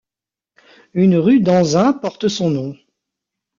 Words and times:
Une 0.95 1.15
rue 1.15 1.41
d'Anzin 1.41 1.93
porte 1.93 2.27
son 2.27 2.49
nom. 2.49 2.75